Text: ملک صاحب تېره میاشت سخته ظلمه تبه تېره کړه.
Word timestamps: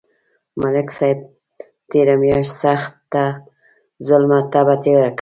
ملک 0.61 0.87
صاحب 0.97 1.19
تېره 1.89 2.15
میاشت 2.21 2.53
سخته 2.61 3.23
ظلمه 4.07 4.39
تبه 4.53 4.75
تېره 4.83 4.99
کړه. 5.07 5.09